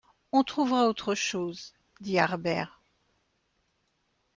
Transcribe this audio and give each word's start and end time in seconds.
On 0.31 0.43
trouvera 0.43 0.87
autre 0.87 1.13
chose, 1.13 1.75
dit 1.99 2.17
Harbert. 2.17 2.81